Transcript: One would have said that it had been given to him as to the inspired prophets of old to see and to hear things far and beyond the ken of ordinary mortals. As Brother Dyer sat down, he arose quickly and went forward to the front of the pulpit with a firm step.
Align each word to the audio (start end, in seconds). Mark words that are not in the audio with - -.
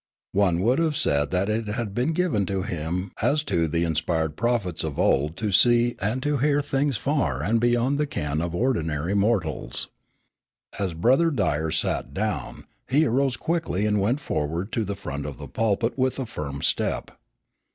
One 0.31 0.61
would 0.61 0.79
have 0.79 0.97
said 0.97 1.29
that 1.29 1.47
it 1.47 1.67
had 1.67 1.93
been 1.93 2.11
given 2.13 2.47
to 2.47 2.63
him 2.63 3.11
as 3.21 3.43
to 3.43 3.67
the 3.67 3.83
inspired 3.83 4.35
prophets 4.35 4.83
of 4.83 4.97
old 4.97 5.37
to 5.37 5.51
see 5.51 5.95
and 6.01 6.23
to 6.23 6.39
hear 6.39 6.63
things 6.63 6.97
far 6.97 7.43
and 7.43 7.61
beyond 7.61 7.99
the 7.99 8.07
ken 8.07 8.41
of 8.41 8.55
ordinary 8.55 9.13
mortals. 9.13 9.89
As 10.79 10.95
Brother 10.95 11.29
Dyer 11.29 11.69
sat 11.69 12.15
down, 12.15 12.65
he 12.89 13.05
arose 13.05 13.37
quickly 13.37 13.85
and 13.85 14.01
went 14.01 14.19
forward 14.19 14.71
to 14.71 14.83
the 14.83 14.95
front 14.95 15.27
of 15.27 15.37
the 15.37 15.47
pulpit 15.47 15.95
with 15.99 16.17
a 16.17 16.25
firm 16.25 16.63
step. 16.63 17.11